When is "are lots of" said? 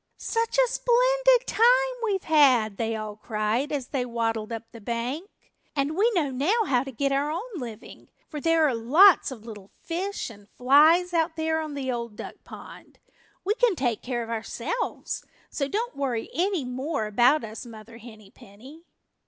8.67-9.45